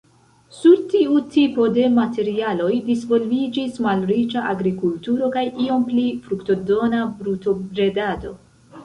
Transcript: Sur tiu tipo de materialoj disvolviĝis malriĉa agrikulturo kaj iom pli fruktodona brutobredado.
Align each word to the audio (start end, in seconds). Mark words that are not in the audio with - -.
Sur 0.59 0.79
tiu 0.91 1.17
tipo 1.33 1.65
de 1.73 1.83
materialoj 1.97 2.69
disvolviĝis 2.87 3.77
malriĉa 3.87 4.43
agrikulturo 4.53 5.29
kaj 5.37 5.45
iom 5.67 5.85
pli 5.91 6.07
fruktodona 6.29 7.03
brutobredado. 7.21 8.35